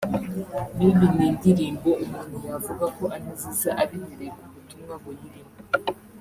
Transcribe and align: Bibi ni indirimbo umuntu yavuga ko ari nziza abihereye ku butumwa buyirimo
Bibi 0.77 1.05
ni 1.15 1.23
indirimbo 1.31 1.89
umuntu 2.03 2.35
yavuga 2.49 2.85
ko 2.95 3.03
ari 3.13 3.25
nziza 3.35 3.69
abihereye 3.83 4.31
ku 4.39 4.43
butumwa 4.53 4.93
buyirimo 5.01 5.49